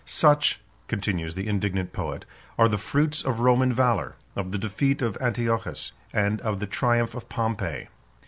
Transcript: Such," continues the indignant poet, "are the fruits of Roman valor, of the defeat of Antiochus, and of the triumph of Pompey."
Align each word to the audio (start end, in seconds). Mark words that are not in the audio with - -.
Such," 0.03 0.59
continues 0.87 1.35
the 1.35 1.47
indignant 1.47 1.93
poet, 1.93 2.25
"are 2.57 2.67
the 2.67 2.79
fruits 2.79 3.21
of 3.23 3.39
Roman 3.39 3.71
valor, 3.71 4.15
of 4.35 4.51
the 4.51 4.57
defeat 4.57 4.99
of 5.03 5.15
Antiochus, 5.17 5.91
and 6.11 6.41
of 6.41 6.59
the 6.59 6.65
triumph 6.65 7.13
of 7.13 7.29
Pompey." 7.29 7.87